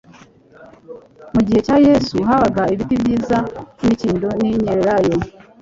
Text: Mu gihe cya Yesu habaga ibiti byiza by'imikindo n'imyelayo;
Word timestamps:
Mu 1.33 1.41
gihe 1.47 1.59
cya 1.65 1.77
Yesu 1.87 2.15
habaga 2.29 2.61
ibiti 2.73 2.95
byiza 3.01 3.37
by'imikindo 3.75 4.27
n'imyelayo; 4.39 5.15